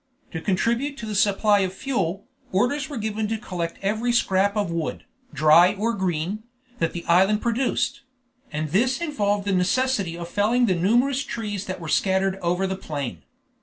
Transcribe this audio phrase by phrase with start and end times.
[0.31, 4.71] To contribute to the supply of fuel, orders were given to collect every scrap of
[4.71, 6.41] wood, dry or green,
[6.79, 8.01] that the island produced;
[8.51, 12.75] and this involved the necessity of felling the numerous trees that were scattered over the
[12.75, 13.21] plain.